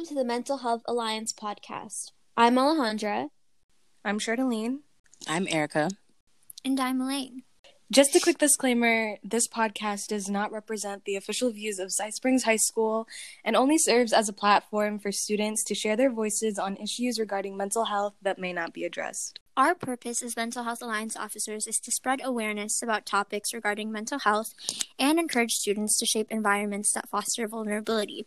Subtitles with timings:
[0.00, 2.12] welcome to the Mental Health Alliance podcast.
[2.34, 3.28] I'm Alejandra.
[4.02, 4.78] I'm Charlene.
[5.28, 5.90] I'm Erica.
[6.64, 7.42] And I'm Elaine.
[7.92, 12.44] Just a quick disclaimer this podcast does not represent the official views of Cy Springs
[12.44, 13.06] High School
[13.44, 17.58] and only serves as a platform for students to share their voices on issues regarding
[17.58, 19.38] mental health that may not be addressed.
[19.60, 24.20] Our purpose as Mental Health Alliance officers is to spread awareness about topics regarding mental
[24.20, 24.54] health
[24.98, 28.24] and encourage students to shape environments that foster vulnerability.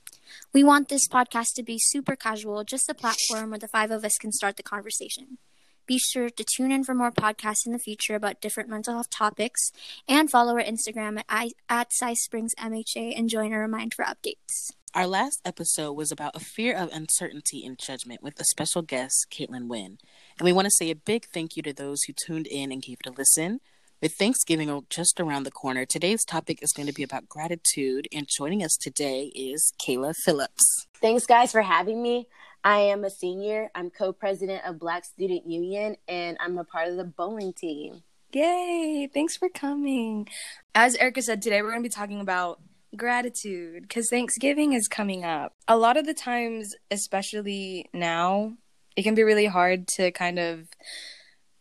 [0.54, 4.06] We want this podcast to be super casual, just a platform where the five of
[4.06, 5.40] us can start the conversation.
[5.88, 9.10] Be sure to tune in for more podcasts in the future about different mental health
[9.10, 9.72] topics
[10.08, 14.70] and follow our Instagram at, at Cy Springs MHA and join our Remind for updates.
[14.96, 19.26] Our last episode was about a fear of uncertainty and judgment with a special guest,
[19.32, 19.98] Caitlin Wynn.
[20.38, 22.80] And we want to say a big thank you to those who tuned in and
[22.80, 23.60] gave it a listen.
[24.04, 28.08] With Thanksgiving just around the corner, today's topic is going to be about gratitude.
[28.14, 30.86] And joining us today is Kayla Phillips.
[31.02, 32.28] Thanks, guys, for having me.
[32.64, 33.72] I am a senior.
[33.74, 38.04] I'm co-president of Black Student Union, and I'm a part of the bowling team.
[38.32, 39.10] Yay!
[39.12, 40.28] Thanks for coming.
[40.76, 42.60] As Erica said, today we're going to be talking about
[42.96, 45.54] gratitude because Thanksgiving is coming up.
[45.68, 48.54] A lot of the times, especially now,
[48.96, 50.68] it can be really hard to kind of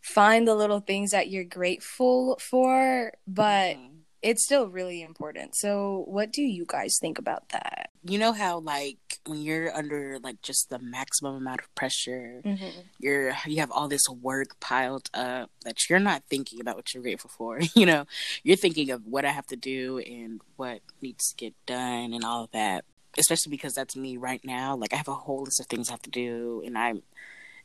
[0.01, 5.55] find the little things that you're grateful for, but mm-hmm it's still really important.
[5.55, 7.89] So, what do you guys think about that?
[8.03, 12.79] You know how like when you're under like just the maximum amount of pressure, mm-hmm.
[12.99, 17.03] you're you have all this work piled up that you're not thinking about what you're
[17.03, 17.59] grateful for.
[17.75, 18.05] you know,
[18.43, 22.23] you're thinking of what I have to do and what needs to get done and
[22.23, 22.85] all of that.
[23.17, 24.75] Especially because that's me right now.
[24.75, 27.03] Like I have a whole list of things I have to do, and I'm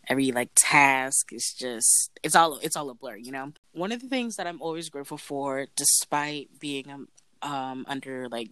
[0.08, 4.00] every like task is just it's all it's all a blur you know one of
[4.00, 7.06] the things that i'm always grateful for despite being
[7.42, 8.50] um, under like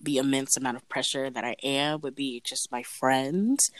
[0.00, 3.70] the immense amount of pressure that i am would be just my friends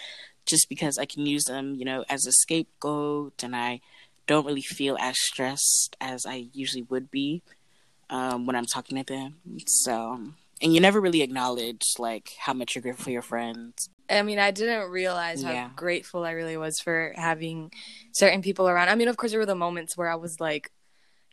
[0.47, 3.81] just because i can use them you know as a scapegoat and i
[4.27, 7.43] don't really feel as stressed as i usually would be
[8.11, 9.37] um, when i'm talking to them
[9.67, 10.21] so
[10.61, 14.39] and you never really acknowledge like how much you're grateful for your friends I mean,
[14.39, 15.71] I didn't realize how yeah.
[15.77, 17.71] grateful I really was for having
[18.13, 18.89] certain people around.
[18.89, 20.73] I mean, of course, there were the moments where I was like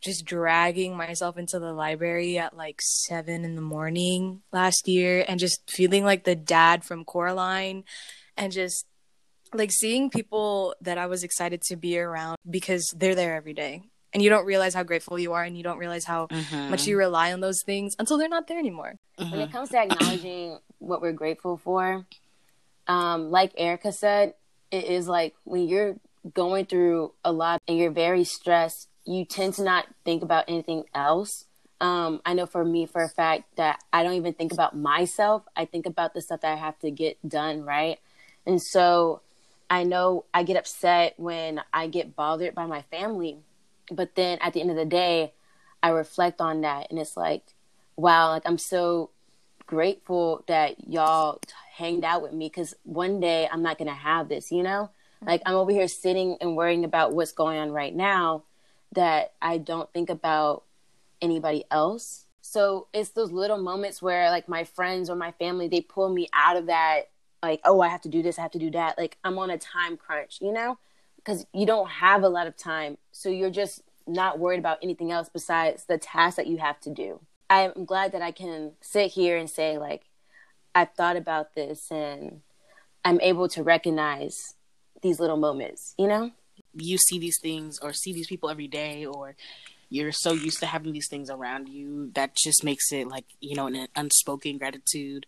[0.06, 5.40] just dragging myself into the library at like seven in the morning last year and
[5.40, 7.84] just feeling like the dad from Coraline
[8.38, 8.86] and just
[9.54, 13.84] like seeing people that I was excited to be around because they're there every day.
[14.14, 16.70] And you don't realize how grateful you are, and you don't realize how mm-hmm.
[16.70, 18.94] much you rely on those things until they're not there anymore.
[19.20, 19.32] Mm-hmm.
[19.32, 22.06] When it comes to acknowledging what we're grateful for,
[22.88, 24.36] um, like Erica said,
[24.72, 25.98] it is like when you're
[26.34, 30.84] going through a lot and you're very stressed, you tend to not think about anything
[30.94, 31.46] else.
[31.80, 35.44] Um, I know for me, for a fact, that I don't even think about myself.
[35.56, 38.00] I think about the stuff that I have to get done, right?
[38.46, 39.22] And so
[39.70, 43.38] I know I get upset when I get bothered by my family.
[43.92, 45.34] But then at the end of the day,
[45.84, 47.44] I reflect on that and it's like,
[47.96, 49.12] wow, like I'm so
[49.68, 51.40] grateful that y'all
[51.74, 54.90] hanged out with me because one day I'm not going to have this, you know?
[55.22, 58.44] Like I'm over here sitting and worrying about what's going on right now
[58.96, 60.64] that I don't think about
[61.22, 62.26] anybody else.
[62.42, 66.28] So it's those little moments where like my friends or my family, they pull me
[66.34, 67.10] out of that,
[67.42, 68.98] like, oh, I have to do this, I have to do that.
[68.98, 70.78] Like I'm on a time crunch, you know?
[71.18, 72.98] Because you don't have a lot of time.
[73.12, 76.90] So you're just not worried about anything else besides the task that you have to
[76.90, 77.20] do.
[77.50, 80.04] I'm glad that I can sit here and say, like,
[80.74, 82.42] I've thought about this and
[83.04, 84.56] I'm able to recognize
[85.02, 86.32] these little moments, you know?
[86.76, 89.36] You see these things or see these people every day, or
[89.90, 93.56] you're so used to having these things around you that just makes it like, you
[93.56, 95.26] know, an unspoken gratitude,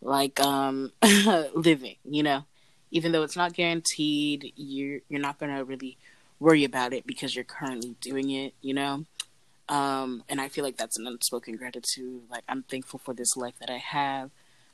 [0.00, 0.92] like um
[1.54, 2.44] living, you know?
[2.90, 5.96] Even though it's not guaranteed, you're you're not gonna really
[6.38, 9.04] worry about it because you're currently doing it, you know?
[9.68, 12.22] Um, and I feel like that's an unspoken gratitude.
[12.30, 14.30] Like I'm thankful for this life that I have.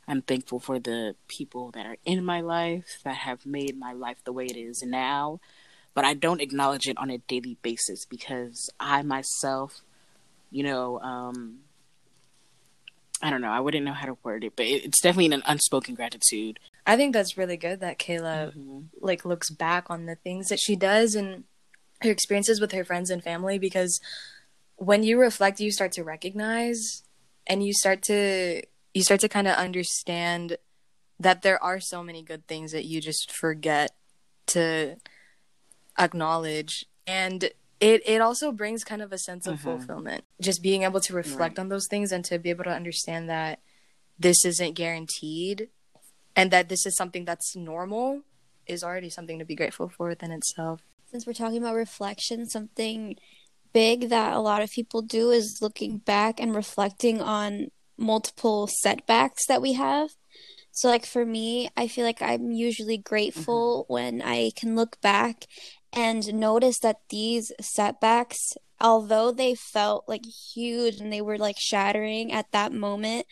[0.08, 4.18] I'm thankful for the people that are in my life that have made my life
[4.24, 5.38] the way it is now.
[5.94, 9.80] But I don't acknowledge it on a daily basis because I myself,
[10.50, 11.58] you know, um,
[13.22, 13.50] I don't know.
[13.50, 16.58] I wouldn't know how to word it, but it's definitely an unspoken gratitude.
[16.86, 18.80] I think that's really good that Kayla mm-hmm.
[19.00, 21.44] like looks back on the things that she does and
[22.02, 24.00] her experiences with her friends and family because
[24.76, 27.02] when you reflect you start to recognize
[27.46, 28.62] and you start to
[28.94, 30.56] you start to kind of understand
[31.18, 33.92] that there are so many good things that you just forget
[34.46, 34.96] to
[36.00, 37.44] acknowledge and
[37.80, 39.76] it it also brings kind of a sense of mm-hmm.
[39.76, 41.62] fulfillment just being able to reflect right.
[41.62, 43.60] on those things and to be able to understand that
[44.18, 45.68] this isn't guaranteed
[46.36, 48.22] and that this is something that's normal
[48.66, 50.80] is already something to be grateful for within itself.
[51.10, 53.16] Since we're talking about reflection, something
[53.72, 59.46] big that a lot of people do is looking back and reflecting on multiple setbacks
[59.46, 60.10] that we have.
[60.72, 63.92] So, like for me, I feel like I'm usually grateful mm-hmm.
[63.92, 65.46] when I can look back
[65.92, 72.32] and notice that these setbacks although they felt like huge and they were like shattering
[72.32, 73.26] at that moment,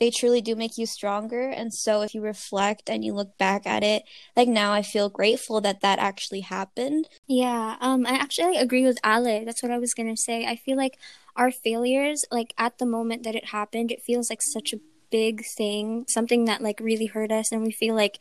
[0.00, 1.48] they truly do make you stronger.
[1.48, 4.02] And so if you reflect and you look back at it,
[4.36, 7.08] like now I feel grateful that that actually happened.
[7.26, 9.44] Yeah, um I actually agree with Ale.
[9.44, 10.46] That's what I was going to say.
[10.46, 10.98] I feel like
[11.36, 15.44] our failures like at the moment that it happened, it feels like such a big
[15.44, 18.18] thing, something that like really hurt us and we feel like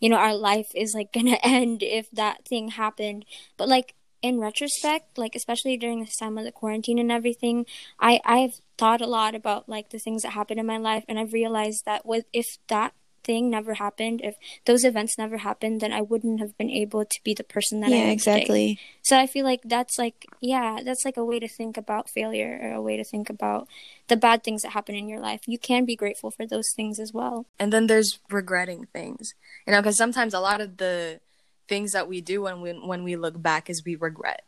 [0.00, 3.24] you know our life is like to end if that thing happened.
[3.56, 7.66] But like in retrospect, like especially during this time of the quarantine and everything,
[7.98, 11.18] I I've thought a lot about like the things that happened in my life, and
[11.18, 15.92] I've realized that with if that thing never happened, if those events never happened, then
[15.92, 18.68] I wouldn't have been able to be the person that yeah, I am exactly.
[18.74, 18.80] Today.
[19.02, 22.58] So I feel like that's like yeah, that's like a way to think about failure
[22.62, 23.68] or a way to think about
[24.08, 25.40] the bad things that happen in your life.
[25.46, 27.46] You can be grateful for those things as well.
[27.58, 29.34] And then there's regretting things,
[29.66, 31.20] you know, because sometimes a lot of the
[31.68, 34.44] things that we do when we when we look back is we regret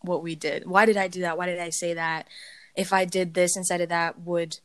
[0.00, 0.66] what we did.
[0.66, 1.38] Why did I do that?
[1.38, 2.28] Why did I say that?
[2.76, 4.58] If I did this instead of that, would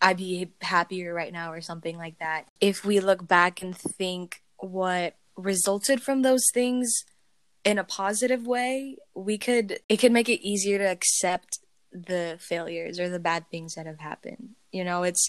[0.00, 2.46] I be happier right now or something like that?
[2.60, 7.04] If we look back and think what resulted from those things
[7.64, 11.58] in a positive way, we could it could make it easier to accept
[11.92, 14.50] the failures or the bad things that have happened.
[14.72, 15.28] You know, it's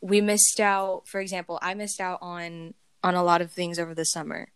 [0.00, 3.94] we missed out, for example, I missed out on on a lot of things over
[3.94, 4.48] the summer.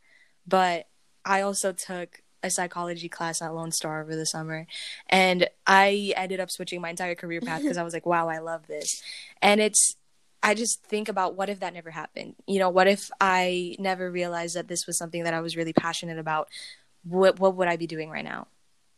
[0.46, 0.88] But
[1.25, 4.67] I also took a psychology class at Lone Star over the summer.
[5.08, 8.38] And I ended up switching my entire career path because I was like, wow, I
[8.38, 9.02] love this.
[9.41, 9.96] And it's,
[10.43, 12.35] I just think about what if that never happened?
[12.46, 15.73] You know, what if I never realized that this was something that I was really
[15.73, 16.49] passionate about?
[17.02, 18.46] What, what would I be doing right now?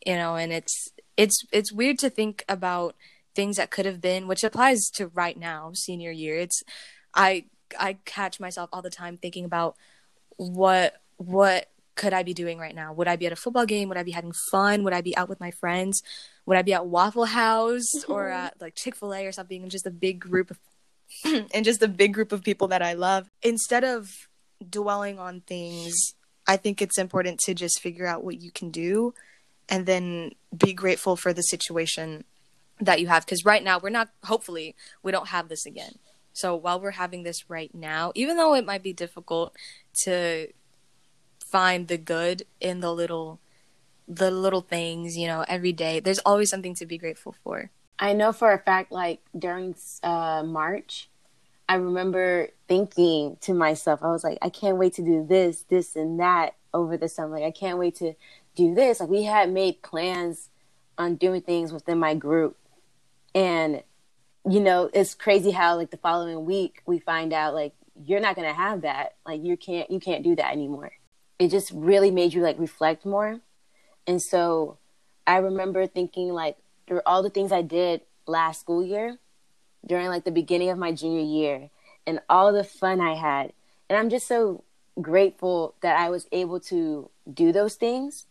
[0.05, 2.97] You know, and it's, it's, it's weird to think about
[3.37, 6.37] things that could have been, which applies to right now, senior year.
[6.37, 6.65] It's,
[7.15, 7.45] I,
[7.79, 9.77] I catch myself all the time thinking about
[10.37, 12.93] what, what could I be doing right now?
[12.93, 13.89] Would I be at a football game?
[13.89, 14.85] Would I be having fun?
[14.85, 16.03] Would I be out with my friends?
[16.45, 18.47] Would I be at Waffle House or mm-hmm.
[18.47, 19.63] at like Chick Fil A or something?
[19.63, 20.59] And just a big group of,
[21.25, 23.29] and just a big group of people that I love.
[23.43, 24.29] Instead of
[24.69, 26.15] dwelling on things,
[26.47, 29.15] I think it's important to just figure out what you can do,
[29.69, 32.25] and then be grateful for the situation
[32.79, 33.25] that you have.
[33.25, 34.11] Because right now we're not.
[34.25, 35.99] Hopefully, we don't have this again.
[36.35, 39.57] So while we're having this right now, even though it might be difficult
[40.05, 40.49] to
[41.51, 43.41] find the good in the little
[44.09, 46.01] the little things, you know, every day.
[46.01, 47.71] There's always something to be grateful for.
[47.99, 51.09] I know for a fact like during uh, March,
[51.69, 55.97] I remember thinking to myself, I was like, I can't wait to do this, this
[55.97, 57.37] and that over the summer.
[57.37, 58.15] Like I can't wait to
[58.55, 59.01] do this.
[59.01, 60.51] Like we had made plans
[60.99, 62.57] on doing things within my group.
[63.35, 63.83] And
[64.49, 67.73] you know, it's crazy how like the following week we find out like
[68.05, 69.17] you're not going to have that.
[69.27, 70.93] Like you can't you can't do that anymore
[71.38, 73.41] it just really made you like reflect more.
[74.06, 74.78] And so
[75.26, 79.19] I remember thinking like through all the things I did last school year
[79.87, 81.71] during like the beginning of my junior year
[82.07, 83.52] and all the fun I had.
[83.88, 84.64] And I'm just so
[85.00, 88.26] grateful that I was able to do those things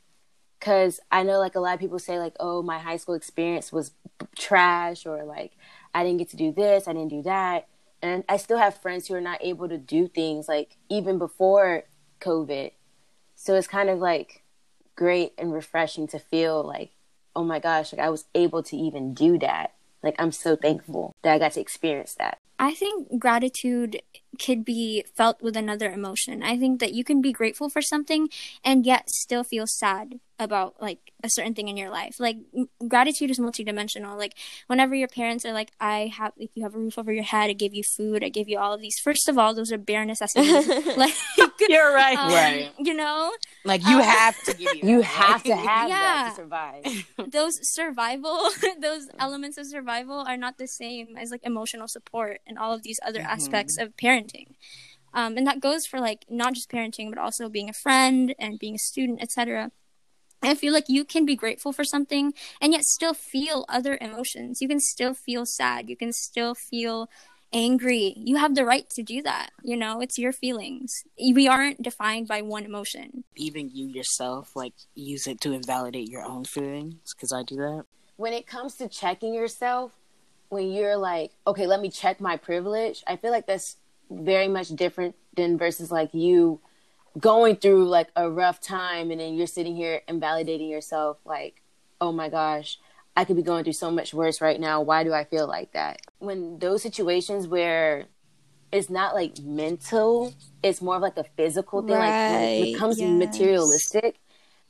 [0.59, 3.71] cuz I know like a lot of people say like oh my high school experience
[3.71, 3.91] was
[4.35, 5.51] trash or like
[5.93, 7.67] I didn't get to do this, I didn't do that.
[8.01, 11.83] And I still have friends who are not able to do things like even before
[12.19, 12.71] COVID
[13.45, 14.41] so it's kind of like
[14.95, 16.89] great and refreshing to feel like,
[17.35, 19.73] oh my gosh, like I was able to even do that.
[20.01, 22.39] Like I'm so thankful that I got to experience that.
[22.57, 24.01] I think gratitude
[24.35, 26.43] could be felt with another emotion.
[26.43, 28.29] I think that you can be grateful for something
[28.63, 32.19] and yet still feel sad about like a certain thing in your life.
[32.19, 32.37] Like
[32.87, 34.17] gratitude is multidimensional.
[34.17, 34.33] Like
[34.67, 37.49] whenever your parents are like, I have, like you have a roof over your head,
[37.49, 38.99] I give you food, I give you all of these.
[38.99, 40.67] First of all, those are bare necessities.
[40.97, 41.13] like
[41.69, 42.71] you're right, um, right?
[42.77, 44.81] You know, like you um, have to give you.
[44.89, 46.83] you have to have yeah, that to survive.
[47.31, 48.49] those survival,
[48.79, 52.83] those elements of survival are not the same as like emotional support and all of
[52.83, 53.31] these other mm-hmm.
[53.31, 54.25] aspects of parenting.
[55.13, 58.60] Um, and that goes for like not just parenting, but also being a friend and
[58.60, 59.72] being a student, etc.
[60.41, 64.62] I feel like you can be grateful for something and yet still feel other emotions.
[64.62, 65.89] You can still feel sad.
[65.89, 67.10] You can still feel
[67.53, 68.13] angry.
[68.17, 69.51] You have the right to do that.
[69.63, 70.94] You know, it's your feelings.
[71.17, 73.24] We aren't defined by one emotion.
[73.36, 77.86] Even you yourself, like, use it to invalidate your own feelings, because I do that.
[78.17, 79.94] When it comes to checking yourself,
[80.50, 83.77] when you're like, okay, let me check my privilege, I feel like that's
[84.09, 86.62] very much different than versus like you
[87.19, 91.62] going through like a rough time and then you're sitting here invalidating yourself like,
[92.01, 92.77] oh my gosh,
[93.15, 94.81] I could be going through so much worse right now.
[94.81, 96.01] Why do I feel like that?
[96.19, 98.05] When those situations where
[98.71, 101.95] it's not like mental, it's more of like a physical thing.
[101.95, 102.09] Right.
[102.09, 103.09] Like when it becomes yes.
[103.09, 104.19] materialistic,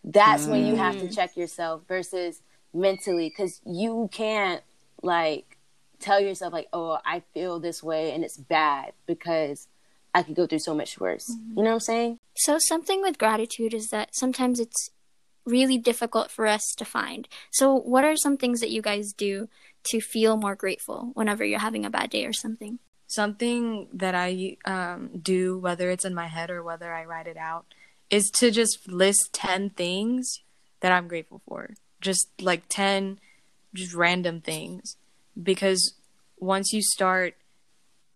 [0.04, 0.52] that's mm.
[0.52, 1.16] when you have to mm.
[1.16, 2.42] check yourself versus
[2.74, 4.62] mentally because you can't
[5.02, 5.55] like
[6.00, 9.68] tell yourself like, oh, I feel this way and it's bad because
[10.14, 11.30] I could go through so much worse.
[11.30, 11.58] Mm-hmm.
[11.58, 12.20] You know what I'm saying?
[12.38, 14.90] So something with gratitude is that sometimes it's
[15.46, 17.28] really difficult for us to find.
[17.52, 19.50] So what are some things that you guys do
[19.86, 22.80] to feel more grateful whenever you're having a bad day or something?
[23.08, 27.38] Something that I um, do, whether it's in my head or whether I write it
[27.38, 27.66] out,
[28.10, 30.42] is to just list 10 things
[30.80, 31.76] that I'm grateful for.
[32.02, 33.20] Just like 10
[33.76, 34.98] just random things.
[35.42, 35.94] Because
[36.38, 37.36] once you start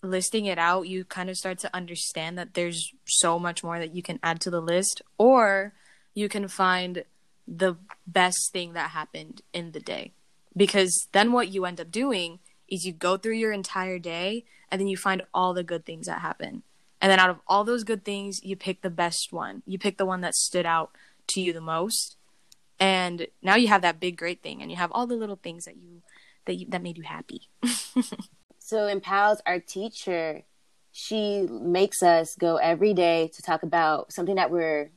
[0.01, 3.95] listing it out, you kind of start to understand that there's so much more that
[3.95, 5.73] you can add to the list, or
[6.13, 7.03] you can find
[7.47, 10.13] the best thing that happened in the day.
[10.55, 14.79] Because then what you end up doing is you go through your entire day and
[14.79, 16.63] then you find all the good things that happen.
[17.01, 19.63] And then out of all those good things, you pick the best one.
[19.65, 20.91] You pick the one that stood out
[21.27, 22.17] to you the most.
[22.79, 25.65] And now you have that big great thing and you have all the little things
[25.65, 26.01] that you
[26.49, 27.47] that you, that made you happy.
[28.59, 30.41] so in Pals, our teacher,
[30.91, 34.89] she makes us go every day to talk about something that we're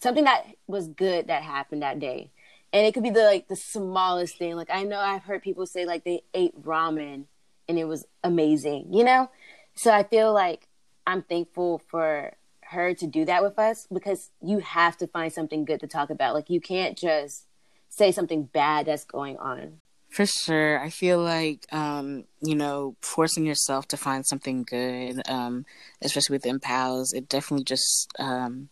[0.00, 2.30] something that was good that happened that day.
[2.72, 4.56] And it could be the like the smallest thing.
[4.56, 7.24] Like I know I've heard people say like they ate ramen
[7.66, 9.30] and it was amazing, you know?
[9.74, 10.68] So I feel like
[11.06, 15.64] I'm thankful for her to do that with us because you have to find something
[15.64, 16.34] good to talk about.
[16.34, 17.46] Like you can't just
[17.88, 19.80] say something bad that's going on.
[20.10, 20.80] For sure.
[20.80, 25.64] I feel like, um, you know, forcing yourself to find something good, um,
[26.02, 28.70] especially with in Pals, it definitely just um,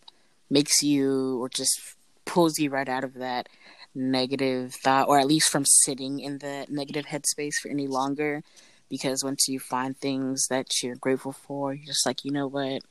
[0.50, 3.48] makes you or just pulls you right out of that
[3.94, 8.42] negative thought, or at least from sitting in the negative headspace for any longer.
[8.88, 12.82] Because once you find things that you're grateful for, you're just like, you know what?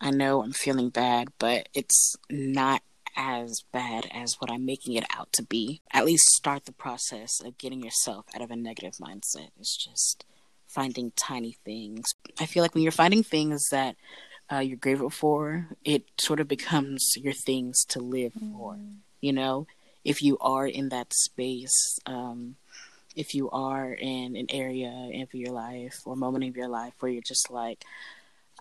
[0.00, 2.82] I know I'm feeling bad, but it's not
[3.16, 5.80] as bad as what I'm making it out to be.
[5.92, 9.50] At least start the process of getting yourself out of a negative mindset.
[9.58, 10.24] It's just
[10.66, 12.04] finding tiny things.
[12.40, 13.96] I feel like when you're finding things that
[14.52, 18.52] uh, you're grateful for, it sort of becomes your things to live mm.
[18.52, 18.78] for.
[19.20, 19.66] You know,
[20.04, 22.56] if you are in that space, um,
[23.16, 27.12] if you are in an area of your life or moment of your life where
[27.12, 27.84] you're just like,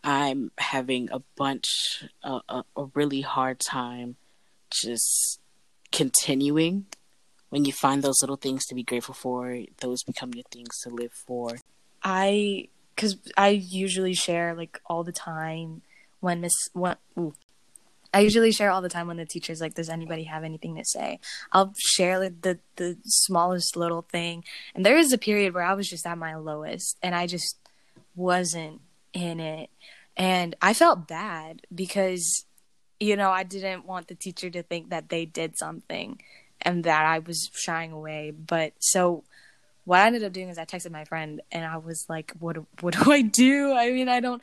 [0.04, 4.18] I'm having a bunch, uh, a, a really hard time
[4.82, 5.40] just
[5.92, 6.86] continuing.
[7.50, 10.90] When you find those little things to be grateful for, those become your things to
[10.90, 11.58] live for.
[12.04, 15.82] I because I usually share like all the time
[16.20, 17.34] when Miss when ooh,
[18.14, 20.86] I usually share all the time when the teacher's like, "Does anybody have anything to
[20.86, 21.20] say?"
[21.52, 24.44] I'll share like, the the smallest little thing.
[24.76, 27.58] And there was a period where I was just at my lowest, and I just
[28.16, 28.82] wasn't
[29.14, 29.70] in it,
[30.16, 32.46] and I felt bad because
[33.04, 36.22] you know I didn't want the teacher to think that they did something
[36.62, 38.32] and that I was shying away.
[38.32, 39.24] But so
[39.86, 42.58] what I ended up doing is I texted my friend and I was like, "What
[42.82, 43.74] what do I do?
[43.74, 44.42] I mean, I don't."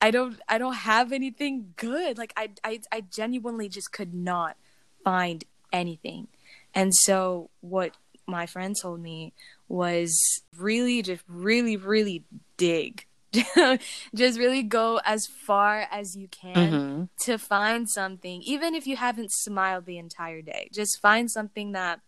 [0.00, 2.18] I don't I don't have anything good.
[2.18, 4.56] Like I I I genuinely just could not
[5.02, 6.28] find anything.
[6.72, 9.32] And so what my friend told me
[9.68, 10.16] was
[10.56, 12.22] really just really really
[12.56, 13.07] dig.
[14.14, 17.04] just really go as far as you can mm-hmm.
[17.24, 20.68] to find something even if you haven't smiled the entire day.
[20.72, 22.00] Just find something that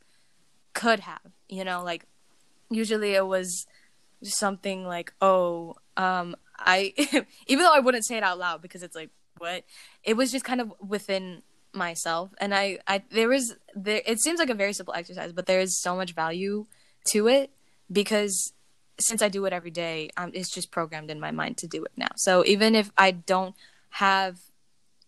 [0.73, 2.07] could have, you know, like
[2.71, 3.67] usually it was
[4.23, 6.93] something like, "Oh, um, I,
[7.47, 9.65] even though I wouldn't say it out loud because it's like, what?
[10.05, 14.03] It was just kind of within myself, and I, I, there was there.
[14.07, 16.67] It seems like a very simple exercise, but there is so much value
[17.13, 17.51] to it
[17.91, 18.53] because
[19.01, 21.85] since I do it every day, um, it's just programmed in my mind to do
[21.85, 22.09] it now.
[22.17, 23.55] So even if I don't
[23.91, 24.39] have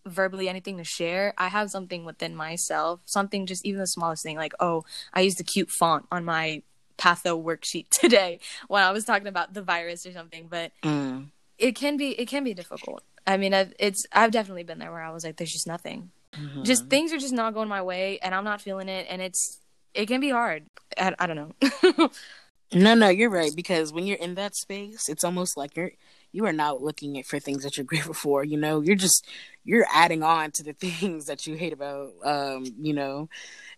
[0.07, 4.37] verbally anything to share, I have something within myself, something just even the smallest thing,
[4.37, 6.63] like oh, I used a cute font on my
[6.99, 10.49] patho worksheet today when I was talking about the virus or something.
[10.49, 11.29] But mm.
[11.59, 13.03] it can be it can be difficult.
[13.27, 16.11] I mean, I've, it's I've definitely been there where I was like, there's just nothing.
[16.35, 16.63] Mm-hmm.
[16.63, 19.59] Just things are just not going my way, and I'm not feeling it, and it's
[19.95, 20.65] it can be hard.
[20.99, 22.11] I, I don't know.
[22.75, 25.93] no, no, you're right because when you're in that space, it's almost like you're
[26.33, 28.45] you are not looking at for things that you're grateful for.
[28.45, 29.27] You know, you're just
[29.65, 32.13] you're adding on to the things that you hate about.
[32.25, 33.29] Um, you know,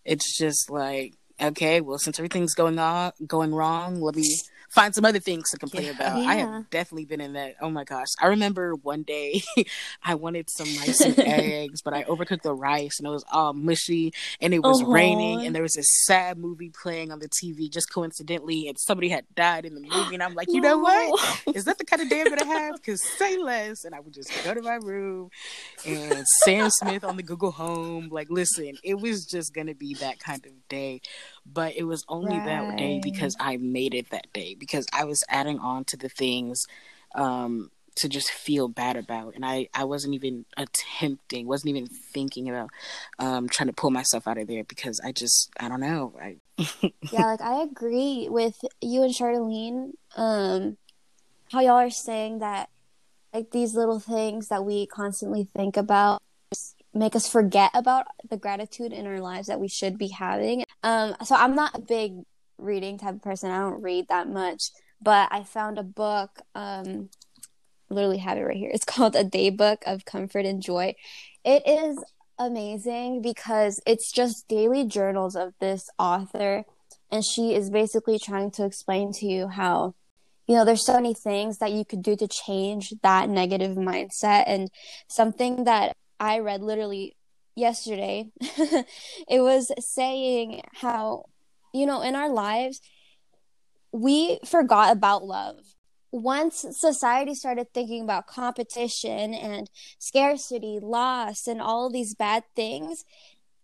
[0.05, 4.25] it's just like okay, well, since everything's going on, going wrong, let me
[4.75, 5.93] find some other things to complain yeah.
[5.93, 6.23] about.
[6.23, 6.29] Yeah.
[6.29, 7.55] I have definitely been in that.
[7.61, 8.09] Oh my gosh.
[8.21, 9.43] I remember one day
[10.03, 13.53] I wanted some rice and eggs, but I overcooked the rice and it was all
[13.53, 14.91] mushy and it was uh-huh.
[14.91, 19.09] raining and there was this sad movie playing on the TV just coincidentally and somebody
[19.09, 21.43] had died in the movie and I'm like, you know what?
[21.55, 22.75] Is that the kind of day I'm gonna have?
[22.75, 23.85] Because say less.
[23.85, 25.31] And I would just go to my room
[25.87, 28.09] and Sam Smith on the Google Home.
[28.11, 31.01] Like, listen, it was just gonna be that kind of day
[31.47, 32.45] but it was only right.
[32.45, 36.09] that day because I made it that day because I was adding on to the
[36.09, 36.67] things
[37.15, 42.49] um, to just feel bad about, and I I wasn't even attempting, wasn't even thinking
[42.49, 42.71] about
[43.19, 46.15] um, trying to pull myself out of there because I just I don't know.
[46.21, 46.37] I
[47.13, 49.93] yeah, like I agree with you and Charlene.
[50.17, 50.77] Um,
[51.53, 52.69] how y'all are saying that
[53.33, 56.23] like these little things that we constantly think about
[56.95, 60.65] make us forget about the gratitude in our lives that we should be having.
[60.83, 62.23] Um, so I'm not a big
[62.59, 63.51] reading type of person.
[63.51, 64.71] I don't read that much,
[65.03, 66.41] but I found a book.
[66.55, 67.11] Um,
[67.91, 68.71] literally have it right here.
[68.73, 70.95] It's called A Daybook of Comfort and Joy.
[71.45, 72.03] It is
[72.39, 76.65] amazing because it's just daily journals of this author,
[77.11, 79.95] and she is basically trying to explain to you how
[80.47, 84.45] you know there's so many things that you could do to change that negative mindset
[84.47, 84.71] and
[85.09, 87.17] something that I read literally
[87.55, 88.27] yesterday.
[88.41, 91.27] it was saying how,
[91.73, 92.81] you know, in our lives,
[93.93, 95.57] we forgot about love.
[96.11, 99.69] Once society started thinking about competition and
[99.99, 103.05] scarcity, loss, and all these bad things,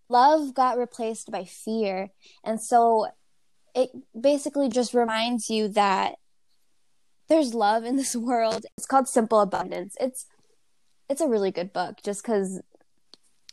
[0.08, 2.10] love got replaced by fear.
[2.44, 3.06] And so
[3.74, 3.90] it
[4.20, 6.16] basically just reminds you that
[7.28, 8.66] there's love in this world.
[8.76, 9.96] It's called Simple Abundance.
[10.00, 10.26] It's
[11.10, 12.62] it's a really good book just because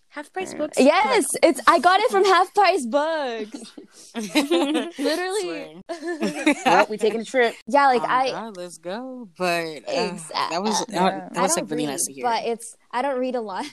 [0.09, 0.77] half price books?
[0.79, 3.73] Yes it's i got it from half price books.
[4.99, 5.81] Literally.
[6.65, 7.55] Well we taking a trip.
[7.67, 9.27] Yeah like oh, i God, let's go.
[9.37, 10.55] But uh, exactly.
[10.55, 13.19] that was that, that was like really read, nice to hear but it's i don't
[13.19, 13.65] read a lot.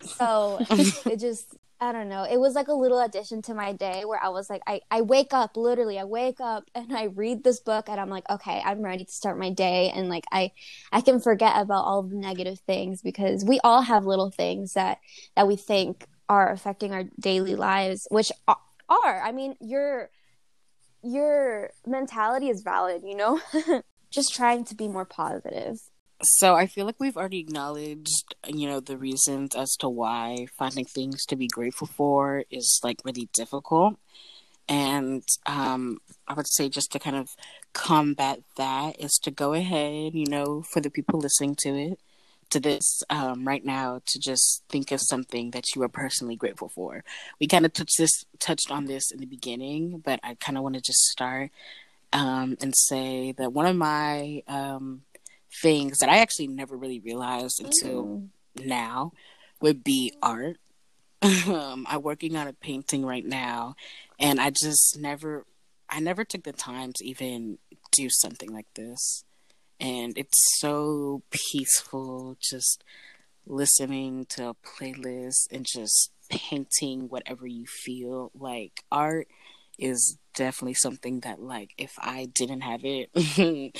[0.00, 0.58] So
[1.06, 2.24] it just I don't know.
[2.24, 5.02] It was like a little addition to my day where I was like, I, I
[5.02, 8.60] wake up, literally, I wake up and I read this book and I'm like, okay,
[8.64, 9.90] I'm ready to start my day.
[9.94, 10.50] And like, I,
[10.90, 14.98] I can forget about all the negative things because we all have little things that,
[15.36, 19.22] that we think are affecting our daily lives, which are, are.
[19.22, 20.10] I mean, your,
[21.02, 23.40] your mentality is valid, you know?
[24.10, 25.78] Just trying to be more positive.
[26.22, 30.84] So I feel like we've already acknowledged, you know, the reasons as to why finding
[30.84, 33.96] things to be grateful for is like really difficult.
[34.68, 37.30] And um, I would say just to kind of
[37.72, 42.00] combat that is to go ahead, you know, for the people listening to it,
[42.50, 46.68] to this um, right now, to just think of something that you are personally grateful
[46.68, 47.04] for.
[47.40, 50.64] We kind of touched this, touched on this in the beginning, but I kind of
[50.64, 51.50] want to just start
[52.12, 55.02] um, and say that one of my um,
[55.62, 58.28] things that I actually never really realized until mm.
[58.64, 59.12] now
[59.60, 60.58] would be art.
[61.22, 63.74] um, I'm working on a painting right now,
[64.20, 65.44] and I just never,
[65.88, 67.58] I never took the time to even
[67.92, 69.24] do something like this.
[69.80, 72.84] And it's so peaceful just
[73.46, 78.30] listening to a playlist and just painting whatever you feel.
[78.34, 79.28] Like art
[79.78, 83.10] is definitely something that like if I didn't have it,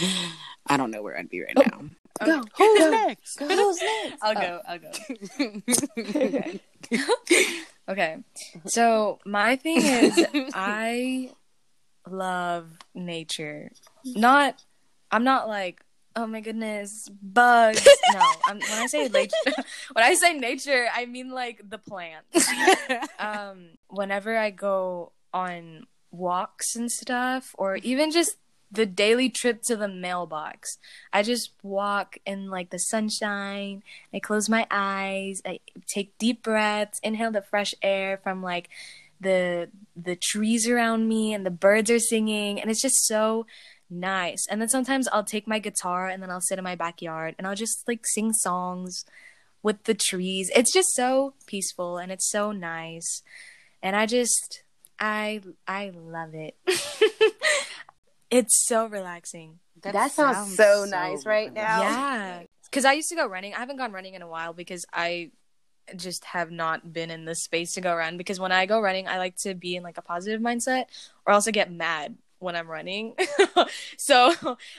[0.67, 1.91] I don't know where I'd be right oh, now.
[2.25, 2.43] Go.
[2.57, 2.91] Who's go.
[2.91, 3.37] next?
[3.37, 3.49] Go.
[3.49, 4.23] Who's next?
[4.23, 4.41] I'll oh.
[4.41, 4.61] go.
[4.67, 4.91] I'll go.
[5.99, 6.61] okay.
[7.89, 8.17] okay.
[8.67, 11.31] So my thing is I
[12.09, 13.71] love nature.
[14.05, 14.63] Not
[15.11, 15.83] I'm not like
[16.17, 17.87] oh my goodness, bugs.
[18.13, 19.35] No, I'm, when I say nature,
[19.93, 22.49] when I say nature, I mean like the plants.
[23.19, 28.37] um, whenever I go on walks and stuff, or even just
[28.71, 30.79] the daily trip to the mailbox.
[31.13, 33.83] I just walk in like the sunshine.
[34.13, 35.41] I close my eyes.
[35.45, 38.69] I take deep breaths, inhale the fresh air from like
[39.21, 43.47] the the trees around me and the birds are singing and it's just so
[43.91, 44.47] nice.
[44.51, 47.47] And then sometimes I'll take my guitar and then I'll sit in my backyard and
[47.47, 49.05] I'll just like sing songs
[49.63, 50.51] with the trees.
[50.55, 53.23] It's just so peaceful and it's so nice.
[53.83, 54.63] And I just
[54.99, 56.57] I I love it.
[58.31, 59.59] it's so relaxing.
[59.83, 61.83] That, that sounds, sounds, so, so nice right now.
[61.83, 62.43] Yeah.
[62.73, 63.55] Cuz I used to go running.
[63.55, 65.31] I haven't gone running in a while because I
[65.97, 69.09] just have not been in the space to go run because when I go running,
[69.09, 70.85] I like to be in like a positive mindset
[71.27, 73.15] or else I get mad when I'm running.
[73.99, 74.35] so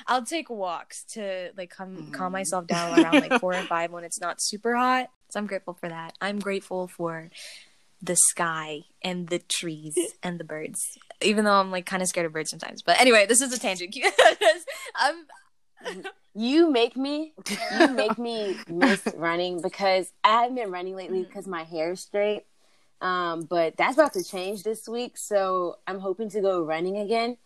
[0.08, 2.12] I'll take walks to like come mm-hmm.
[2.12, 5.10] calm myself down around like 4 or 5 when it's not super hot.
[5.29, 6.15] So I'm grateful for that.
[6.21, 7.29] I'm grateful for
[8.02, 10.98] the sky and the trees and the birds.
[11.22, 12.82] Even though I'm like kind of scared of birds sometimes.
[12.82, 13.96] But anyway, this is a tangent.
[14.96, 15.26] I'm
[16.36, 17.34] you make me
[17.78, 22.02] you make me miss running because I haven't been running lately because my hair is
[22.02, 22.46] straight.
[23.02, 27.38] Um, but that's about to change this week, so I'm hoping to go running again.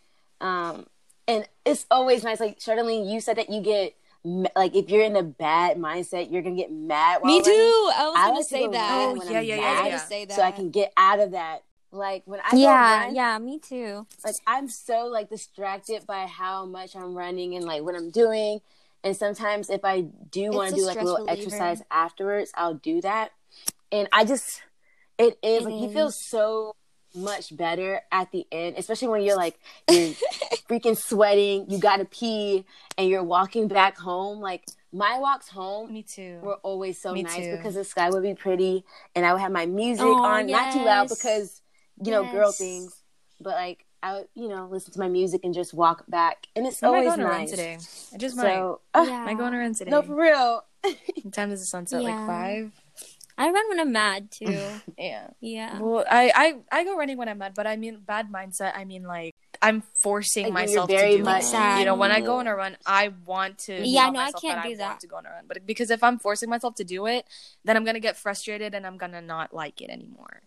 [0.41, 0.87] Um,
[1.27, 2.39] and it's always nice.
[2.39, 6.41] Like Charlene, you said that you get like if you're in a bad mindset, you're
[6.41, 7.23] gonna get mad.
[7.23, 7.51] Me too.
[7.51, 9.15] I was I gonna say that.
[9.17, 9.61] Oh yeah, yeah, yeah.
[9.61, 11.63] I was gonna say that so I can get out of that.
[11.91, 14.07] Like when I yeah, run, yeah, me too.
[14.23, 18.61] Like I'm so like distracted by how much I'm running and like what I'm doing.
[19.03, 21.47] And sometimes if I do want to do like a little reliever.
[21.47, 23.31] exercise afterwards, I'll do that.
[23.91, 24.63] And I just
[25.17, 25.81] it is it like is.
[25.81, 26.75] you feel so
[27.15, 30.09] much better at the end, especially when you're like you're
[30.69, 32.65] freaking sweating, you gotta pee,
[32.97, 34.39] and you're walking back home.
[34.39, 37.57] Like my walks home, me too, were always so Me nice too.
[37.57, 38.83] because the sky would be pretty,
[39.15, 40.75] and I would have my music oh, on, yes.
[40.75, 41.61] not too loud because
[41.97, 42.23] you yes.
[42.23, 42.95] know girl things,
[43.39, 46.67] but like I would, you know, listen to my music and just walk back, and
[46.67, 47.49] it's I always nice.
[47.49, 47.77] today.
[48.13, 48.99] I just so, might.
[48.99, 49.21] Uh, yeah.
[49.21, 49.91] Am I going to run today?
[49.91, 50.65] No, for real.
[50.81, 52.03] what time does the sunset?
[52.03, 52.09] Yeah.
[52.09, 52.82] Like five.
[53.37, 54.59] I run when I'm mad too.
[54.97, 55.27] yeah.
[55.39, 55.79] Yeah.
[55.79, 58.73] Well, I, I I go running when I'm mad, but I mean bad mindset.
[58.75, 61.79] I mean like I'm forcing like myself to do much it.
[61.79, 63.85] You know, when I go on a run, I want to.
[63.85, 64.99] Yeah, no, I can't do I that.
[65.01, 67.25] to go on a run, but because if I'm forcing myself to do it,
[67.63, 70.43] then I'm gonna get frustrated and I'm gonna not like it anymore.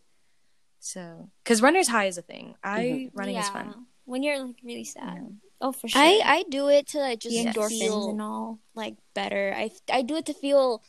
[0.78, 2.54] So, because runner's high is a thing.
[2.62, 3.18] I mm-hmm.
[3.18, 3.42] running yeah.
[3.42, 5.16] is fun when you're like really sad.
[5.16, 5.28] Yeah.
[5.60, 6.00] Oh, for sure.
[6.00, 9.52] I I do it to like just endorphins feel and all like better.
[9.56, 10.82] I I do it to feel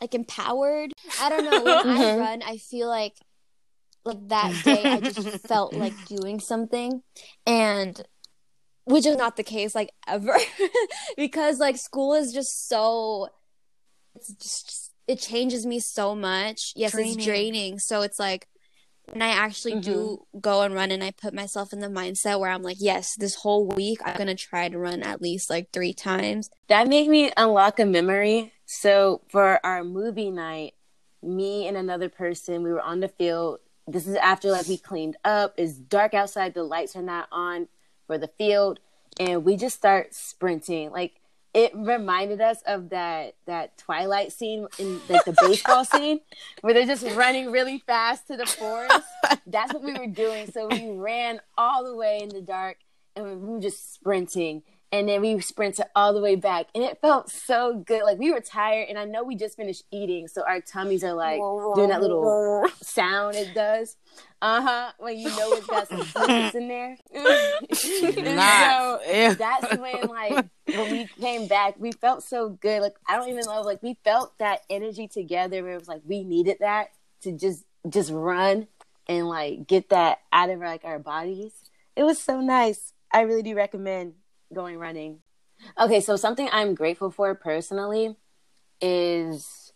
[0.00, 0.92] like empowered.
[1.20, 1.62] I don't know.
[1.62, 2.20] When I mm-hmm.
[2.20, 3.14] run, I feel like
[4.04, 7.02] like that day I just felt like doing something,
[7.46, 8.00] and
[8.84, 10.36] which is not the case like ever
[11.16, 13.28] because like school is just so
[14.14, 16.72] it's just it changes me so much.
[16.76, 17.14] Yes, draining.
[17.14, 17.78] it's draining.
[17.78, 18.46] So it's like
[19.12, 19.80] when I actually mm-hmm.
[19.80, 23.14] do go and run and I put myself in the mindset where I'm like, yes,
[23.16, 26.50] this whole week I'm gonna try to run at least like three times.
[26.68, 28.52] That made me unlock a memory.
[28.70, 30.74] So for our movie night,
[31.22, 33.60] me and another person, we were on the field.
[33.86, 35.54] This is after like we cleaned up.
[35.56, 37.68] It's dark outside, the lights are not on
[38.06, 38.78] for the field,
[39.18, 40.90] and we just start sprinting.
[40.90, 41.14] Like
[41.54, 46.20] it reminded us of that that Twilight scene in like the baseball scene
[46.60, 49.08] where they're just running really fast to the forest.
[49.46, 50.52] That's what we were doing.
[50.52, 52.76] So we ran all the way in the dark
[53.16, 56.98] and we were just sprinting and then we sprinted all the way back and it
[57.00, 58.02] felt so good.
[58.04, 61.14] Like we were tired and i know we just finished eating so our tummies are
[61.14, 61.40] like
[61.74, 63.96] doing that little sound it does.
[64.40, 66.96] Uh-huh when you know it's got some fluids in there.
[67.68, 72.80] So that's when like when we came back we felt so good.
[72.82, 76.02] Like i don't even know like we felt that energy together where it was like
[76.06, 76.88] we needed that
[77.22, 78.68] to just just run
[79.06, 81.52] and like get that out of like our bodies.
[81.96, 82.92] It was so nice.
[83.12, 84.14] I really do recommend
[84.52, 85.20] going running.
[85.78, 88.16] Okay, so something I'm grateful for personally
[88.80, 89.72] is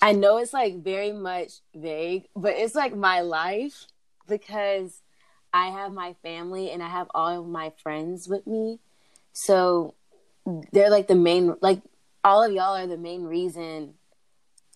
[0.00, 3.86] I know it's like very much vague, but it's like my life
[4.28, 5.00] because
[5.52, 8.78] I have my family and I have all of my friends with me.
[9.32, 9.94] So
[10.72, 11.82] they're like the main like
[12.24, 13.94] all of y'all are the main reason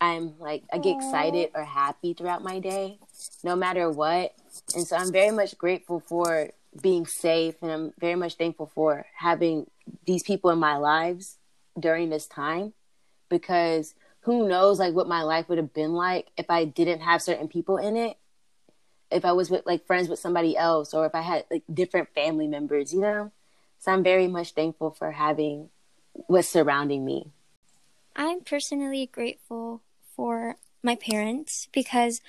[0.00, 2.98] I'm like I get excited or happy throughout my day,
[3.44, 4.34] no matter what.
[4.74, 9.06] And so I'm very much grateful for being safe and I'm very much thankful for
[9.16, 9.66] having
[10.06, 11.38] these people in my lives
[11.78, 12.72] during this time
[13.28, 17.20] because who knows like what my life would have been like if I didn't have
[17.20, 18.16] certain people in it.
[19.10, 22.08] If I was with like friends with somebody else or if I had like different
[22.14, 23.32] family members you know?
[23.78, 25.68] So I'm very much thankful for having
[26.12, 27.32] what's surrounding me.
[28.14, 29.82] I'm personally grateful
[30.14, 32.20] for my parents because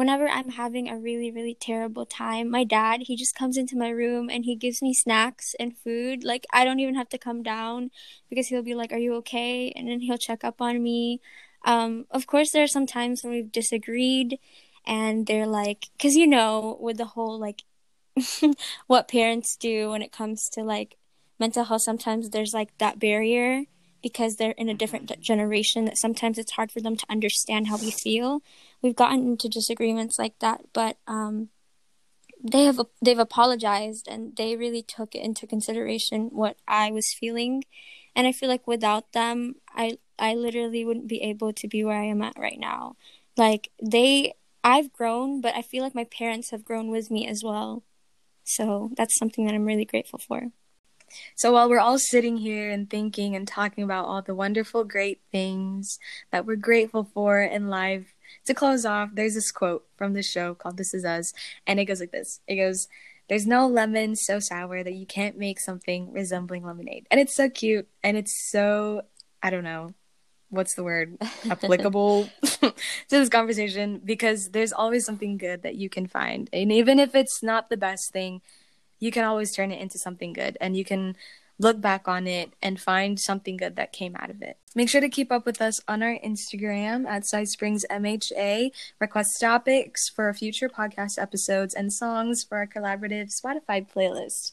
[0.00, 3.90] whenever I'm having a really, really terrible time, my dad, he just comes into my
[3.90, 6.24] room and he gives me snacks and food.
[6.24, 7.90] Like, I don't even have to come down
[8.30, 9.70] because he'll be like, Are you okay?
[9.76, 11.20] And then he'll check up on me.
[11.66, 14.38] Um, of course, there are some times when we've disagreed
[14.86, 17.64] and they're like, because you know, with the whole like
[18.86, 20.96] what parents do when it comes to like
[21.38, 23.66] mental health, sometimes there's like that barrier
[24.02, 27.76] because they're in a different generation that sometimes it's hard for them to understand how
[27.76, 28.42] we feel.
[28.82, 31.48] We've gotten into disagreements like that, but um,
[32.42, 37.64] they have they've apologized and they really took into consideration what I was feeling,
[38.16, 41.98] and I feel like without them, I I literally wouldn't be able to be where
[41.98, 42.96] I am at right now.
[43.36, 47.42] Like they, I've grown, but I feel like my parents have grown with me as
[47.42, 47.84] well.
[48.44, 50.48] So that's something that I'm really grateful for.
[51.34, 55.20] So while we're all sitting here and thinking and talking about all the wonderful, great
[55.32, 55.98] things
[56.30, 58.14] that we're grateful for in life,
[58.46, 61.32] to close off, there's this quote from the show called This Is Us,
[61.66, 62.40] and it goes like this.
[62.46, 62.88] It goes,
[63.28, 67.06] There's no lemon so sour that you can't make something resembling lemonade.
[67.10, 69.02] And it's so cute and it's so
[69.42, 69.94] I don't know,
[70.50, 71.16] what's the word
[71.48, 72.74] applicable to
[73.08, 77.42] this conversation because there's always something good that you can find and even if it's
[77.42, 78.42] not the best thing
[79.00, 81.16] you can always turn it into something good and you can
[81.58, 85.00] look back on it and find something good that came out of it make sure
[85.00, 90.32] to keep up with us on our instagram at Cy Springs mha request topics for
[90.32, 94.52] future podcast episodes and songs for our collaborative spotify playlist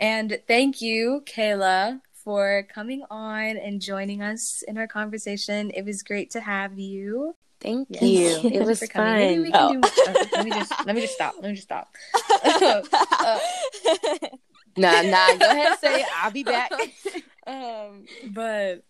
[0.00, 5.70] and thank you kayla for coming on and joining us in our conversation.
[5.70, 7.36] It was great to have you.
[7.60, 8.02] Thank yes.
[8.02, 8.50] you.
[8.50, 9.50] It was fun.
[9.52, 9.72] Oh.
[9.74, 9.80] Do,
[10.32, 11.34] let me just let me just stop.
[11.36, 11.88] Let me just stop.
[12.44, 12.82] Uh,
[14.76, 15.34] nah, nah.
[15.36, 16.06] Go ahead and say it.
[16.16, 16.72] I'll be back.
[17.46, 18.84] um, but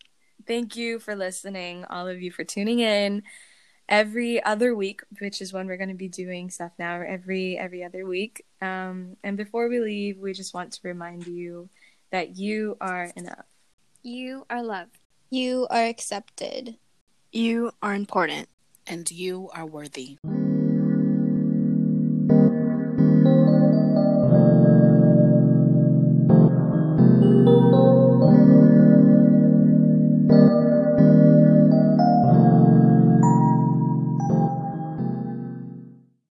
[0.46, 3.22] thank you for listening, all of you for tuning in
[3.88, 7.00] every other week, which is when we're going to be doing stuff now.
[7.00, 8.44] Every every other week.
[8.60, 11.68] Um, and before we leave, we just want to remind you
[12.10, 13.44] that you are enough.
[14.02, 14.98] You are loved.
[15.30, 16.76] You are accepted.
[17.32, 18.48] You are important.
[18.86, 20.18] And you are worthy.